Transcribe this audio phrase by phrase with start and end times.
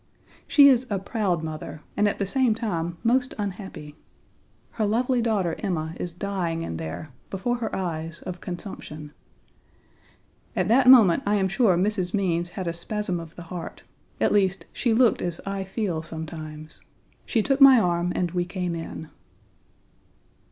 [0.47, 3.95] She is a proud mother, and at the same time most unhappy.
[4.71, 9.13] Her lovely daughter Emma is dying in there, before her eyes, of consumption.
[10.55, 12.15] At that moment I am sure Mrs.
[12.15, 13.83] Means had a spasm of the heart;
[14.19, 16.81] at least, Page 38 she looked as I feel sometimes.
[17.27, 19.07] She took my arm and we came in.